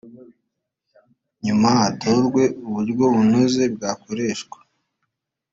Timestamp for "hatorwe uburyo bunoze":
1.79-3.63